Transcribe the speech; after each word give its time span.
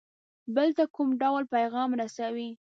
بل 0.55 0.69
ته 0.77 0.83
کوم 0.95 1.09
ډول 1.21 1.43
پیغام 1.55 1.89
رسوي. 2.01 2.49